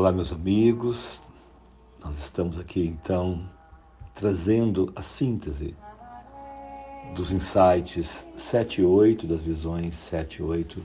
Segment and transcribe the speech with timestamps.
[0.00, 1.20] Olá, meus amigos.
[2.04, 3.50] Nós estamos aqui então
[4.14, 5.74] trazendo a síntese
[7.16, 10.80] dos insights 7 e 8, das visões 7 e 8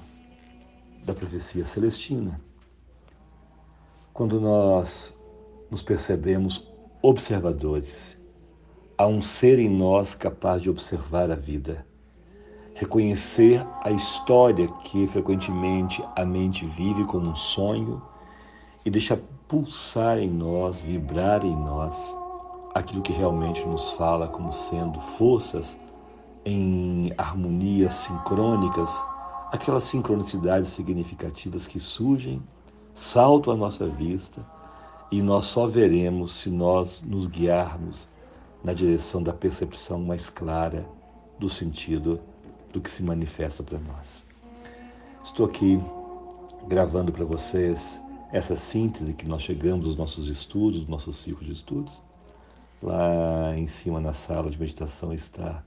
[1.05, 2.41] da profecia celestina.
[4.11, 5.13] Quando nós
[5.69, 6.67] nos percebemos
[6.99, 8.17] observadores,
[8.97, 11.85] há um ser em nós capaz de observar a vida,
[12.73, 18.01] reconhecer a história que frequentemente a mente vive como um sonho
[18.85, 22.13] e deixa pulsar em nós, vibrar em nós
[22.73, 25.75] aquilo que realmente nos fala como sendo forças
[26.45, 28.89] em harmonias sincrônicas,
[29.51, 32.41] aquelas sincronicidades significativas que surgem,
[32.93, 34.41] saltam à nossa vista
[35.11, 38.07] e nós só veremos se nós nos guiarmos
[38.63, 40.85] na direção da percepção mais clara
[41.37, 42.19] do sentido
[42.71, 44.23] do que se manifesta para nós.
[45.23, 45.79] Estou aqui
[46.67, 47.99] gravando para vocês
[48.33, 51.93] essa síntese que nós chegamos dos nossos estudos, do nosso ciclo de estudos.
[52.81, 55.63] Lá em cima na sala de meditação está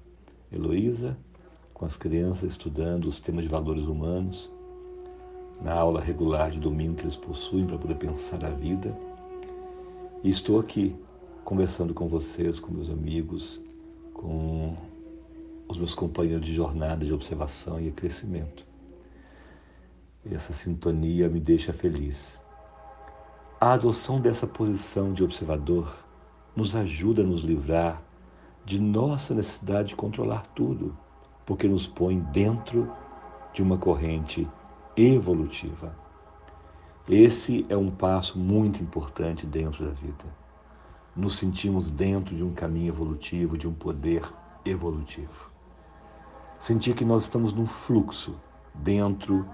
[0.52, 1.16] Heloísa,
[1.72, 4.50] com as crianças estudando os temas de valores humanos,
[5.62, 8.92] na aula regular de domingo que eles possuem para poder pensar a vida.
[10.24, 10.96] E estou aqui
[11.44, 13.60] conversando com vocês, com meus amigos,
[14.12, 14.76] com
[15.68, 18.66] os meus companheiros de jornada de observação e crescimento.
[20.28, 22.44] E essa sintonia me deixa feliz.
[23.58, 25.96] A adoção dessa posição de observador
[26.54, 28.02] nos ajuda a nos livrar
[28.66, 30.94] de nossa necessidade de controlar tudo,
[31.46, 32.92] porque nos põe dentro
[33.54, 34.46] de uma corrente
[34.94, 35.96] evolutiva.
[37.08, 40.24] Esse é um passo muito importante dentro da vida.
[41.16, 44.22] Nos sentimos dentro de um caminho evolutivo, de um poder
[44.66, 45.50] evolutivo.
[46.60, 48.34] Sentir que nós estamos num fluxo,
[48.74, 49.46] dentro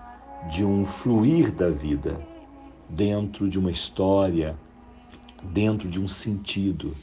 [0.50, 2.31] de um fluir da vida
[2.92, 4.54] dentro de uma história,
[5.42, 6.94] dentro de um sentido.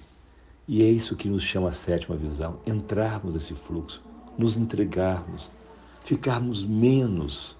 [0.67, 4.03] E é isso que nos chama a sétima visão: entrarmos nesse fluxo,
[4.37, 5.49] nos entregarmos,
[6.03, 7.57] ficarmos menos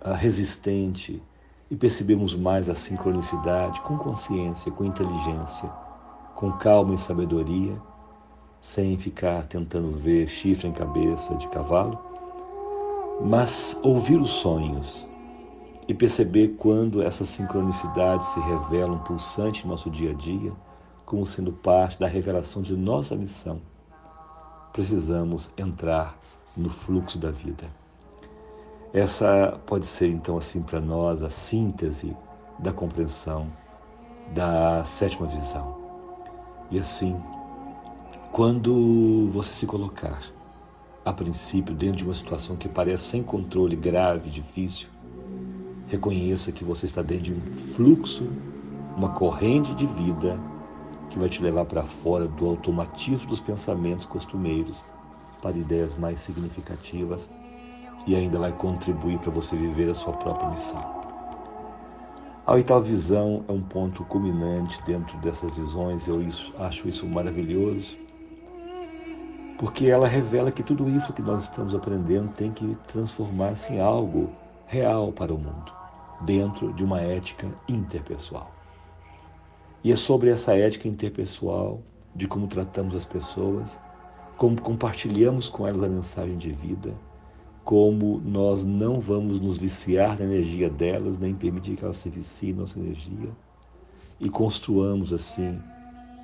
[0.00, 1.22] uh, resistente
[1.70, 5.68] e percebemos mais a sincronicidade com consciência, com inteligência,
[6.34, 7.76] com calma e sabedoria,
[8.62, 11.98] sem ficar tentando ver chifre em cabeça de cavalo,
[13.20, 15.07] mas ouvir os sonhos
[15.88, 20.52] e perceber quando essas sincronicidades se revelam pulsante em nosso dia a dia,
[21.06, 23.62] como sendo parte da revelação de nossa missão.
[24.70, 26.18] Precisamos entrar
[26.54, 27.64] no fluxo da vida.
[28.92, 32.14] Essa pode ser então assim para nós a síntese
[32.58, 33.46] da compreensão
[34.34, 35.78] da sétima visão.
[36.70, 37.18] E assim,
[38.30, 40.20] quando você se colocar
[41.02, 44.88] a princípio dentro de uma situação que parece sem controle, grave, difícil,
[45.88, 48.28] Reconheça que você está dentro de um fluxo,
[48.94, 50.38] uma corrente de vida
[51.08, 54.76] que vai te levar para fora do automatismo dos pensamentos costumeiros
[55.40, 57.26] para ideias mais significativas
[58.06, 60.98] e ainda vai contribuir para você viver a sua própria missão.
[62.46, 67.96] A oitava visão é um ponto culminante dentro dessas visões, eu isso, acho isso maravilhoso,
[69.58, 74.30] porque ela revela que tudo isso que nós estamos aprendendo tem que transformar-se em algo
[74.66, 75.77] real para o mundo
[76.20, 78.52] dentro de uma ética interpessoal.
[79.82, 81.82] E é sobre essa ética interpessoal,
[82.14, 83.78] de como tratamos as pessoas,
[84.36, 86.92] como compartilhamos com elas a mensagem de vida,
[87.64, 92.54] como nós não vamos nos viciar na energia delas, nem permitir que elas se viciem
[92.54, 93.30] nossa energia,
[94.20, 95.60] e construamos assim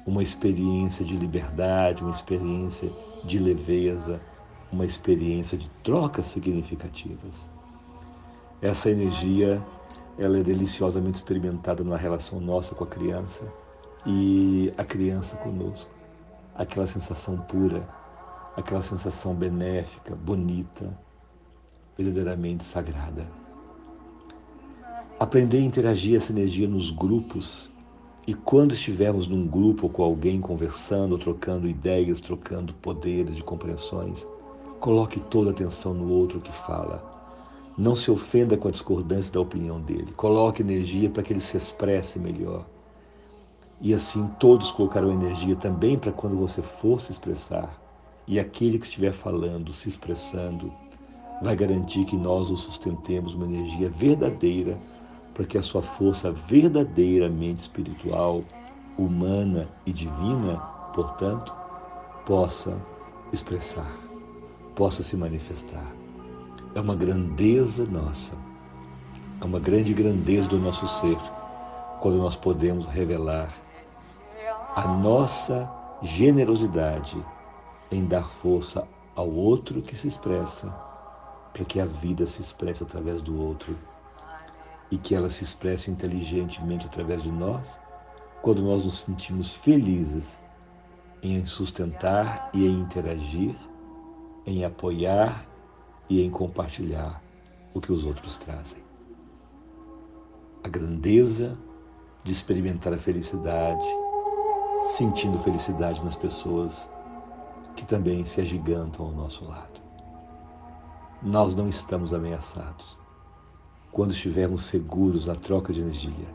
[0.07, 2.91] uma experiência de liberdade, uma experiência
[3.25, 4.21] de leveza,
[4.73, 7.47] uma experiência de trocas significativas.
[8.61, 9.63] Essa energia
[10.19, 13.45] ela é deliciosamente experimentada na relação nossa com a criança
[14.07, 15.91] e a criança conosco.
[16.55, 17.87] Aquela sensação pura,
[18.57, 20.97] aquela sensação benéfica, bonita,
[21.97, 23.27] verdadeiramente sagrada.
[25.19, 27.71] Aprender a interagir essa energia nos grupos
[28.27, 34.25] e quando estivermos num grupo ou com alguém conversando, trocando ideias, trocando poderes de compreensões,
[34.81, 37.24] coloque toda a atenção no outro que fala
[37.77, 40.13] não se ofenda com a discordância da opinião dele.
[40.17, 42.65] Coloque energia para que ele se expresse melhor.
[43.81, 47.81] E assim todos colocarão energia também para quando você for se expressar.
[48.27, 50.73] E aquele que estiver falando, se expressando,
[51.43, 54.79] vai garantir que nós o sustentemos uma energia verdadeira
[55.35, 58.41] para que a sua força verdadeiramente espiritual,
[58.97, 60.57] humana e divina,
[60.95, 61.53] portanto,
[62.25, 62.81] possa
[63.33, 63.91] expressar,
[64.77, 66.04] possa se manifestar
[66.75, 68.33] é uma grandeza nossa,
[69.41, 71.17] é uma grande grandeza do nosso ser,
[72.01, 73.53] quando nós podemos revelar
[74.75, 75.71] a nossa
[76.03, 77.17] generosidade
[77.93, 80.69] em dar força ao outro que se expressa,
[81.53, 83.77] para que a vida se expresse através do outro
[84.91, 87.79] e que ela se expresse inteligentemente através de nós,
[88.43, 90.37] quando nós nos sentimos felizes
[91.23, 93.57] em sustentar e em interagir,
[94.45, 95.54] em apoiar
[96.09, 97.23] e em compartilhar
[97.73, 98.83] o que os outros trazem.
[100.63, 101.59] A grandeza
[102.23, 103.87] de experimentar a felicidade,
[104.97, 106.89] sentindo felicidade nas pessoas
[107.77, 109.81] que também se agigantam ao nosso lado.
[111.23, 112.99] Nós não estamos ameaçados.
[113.91, 116.29] Quando estivermos seguros na troca de energia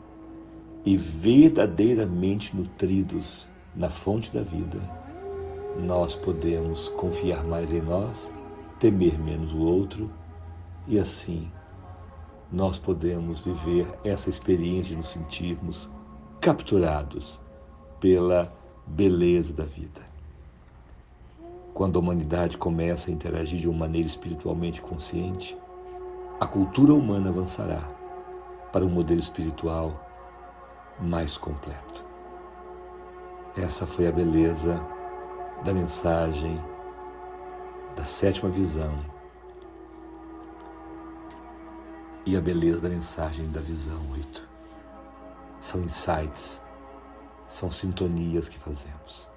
[0.84, 4.80] e verdadeiramente nutridos na fonte da vida,
[5.78, 8.30] nós podemos confiar mais em nós,
[8.80, 10.10] temer menos o outro
[10.88, 11.52] e assim
[12.50, 15.90] nós podemos viver essa experiência de nos sentirmos
[16.40, 17.38] capturados
[18.00, 18.50] pela
[18.86, 20.00] beleza da vida.
[21.74, 25.56] Quando a humanidade começa a interagir de uma maneira espiritualmente consciente,
[26.40, 27.86] a cultura humana avançará
[28.72, 30.08] para um modelo espiritual
[30.98, 32.02] mais completo.
[33.56, 34.82] Essa foi a beleza
[35.64, 36.58] da mensagem
[37.96, 38.94] da sétima visão
[42.24, 44.48] e a beleza da mensagem da visão oito.
[45.60, 46.60] São insights,
[47.48, 49.28] são sintonias que fazemos.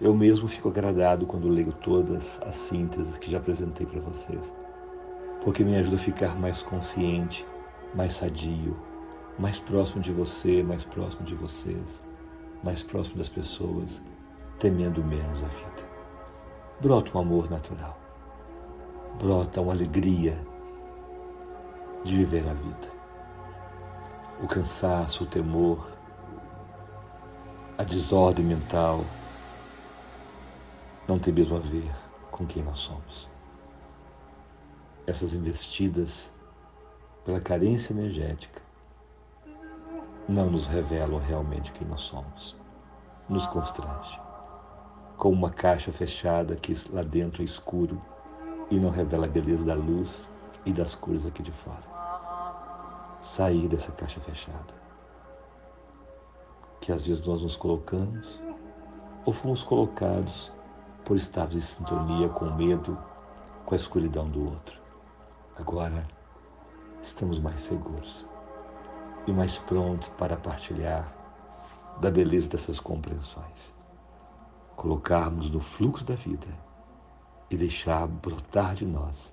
[0.00, 4.52] Eu mesmo fico agradado quando leio todas as sínteses que já apresentei para vocês,
[5.42, 7.44] porque me ajuda a ficar mais consciente,
[7.94, 8.76] mais sadio,
[9.38, 12.00] mais próximo de você, mais próximo de vocês,
[12.62, 14.00] mais próximo das pessoas,
[14.58, 15.89] temendo menos a vida.
[16.80, 17.94] Brota um amor natural,
[19.22, 20.34] brota uma alegria
[22.02, 22.88] de viver a vida.
[24.42, 25.86] O cansaço, o temor,
[27.76, 29.04] a desordem mental
[31.06, 31.90] não tem mesmo a ver
[32.30, 33.28] com quem nós somos.
[35.06, 36.30] Essas investidas
[37.26, 38.62] pela carência energética
[40.26, 42.56] não nos revelam realmente quem nós somos.
[43.28, 44.29] Nos constrange.
[45.20, 48.00] Como uma caixa fechada que lá dentro é escuro
[48.70, 50.26] e não revela a beleza da luz
[50.64, 51.90] e das cores aqui de fora
[53.22, 54.74] sair dessa caixa fechada.
[56.80, 58.40] Que às vezes nós nos colocamos
[59.26, 60.50] ou fomos colocados
[61.04, 62.98] por estarmos em sintonia com o medo,
[63.66, 64.80] com a escuridão do outro.
[65.54, 66.06] Agora
[67.02, 68.24] estamos mais seguros
[69.26, 71.12] e mais prontos para partilhar
[72.00, 73.79] da beleza dessas compreensões.
[74.80, 76.46] Colocarmos no fluxo da vida
[77.50, 79.30] e deixar brotar de nós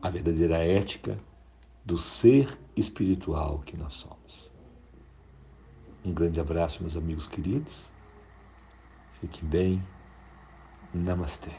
[0.00, 1.18] a verdadeira ética
[1.84, 4.50] do ser espiritual que nós somos.
[6.02, 7.90] Um grande abraço, meus amigos queridos.
[9.20, 9.82] Fiquem bem.
[10.94, 11.52] Namastê.